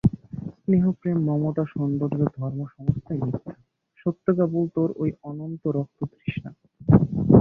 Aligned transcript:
স্নেহ 0.61 0.83
প্রেম 0.99 1.17
মমতা 1.27 1.63
সৌন্দর্য 1.65 2.19
ধর্ম 2.37 2.59
সমস্তই 2.67 3.19
মিথ্যা, 3.21 3.53
সত্য 3.99 4.25
কেবল 4.37 4.63
তোর 4.75 4.89
ঐ 4.97 5.05
অনন্ত 5.23 5.63
রক্ততৃষা? 5.77 6.49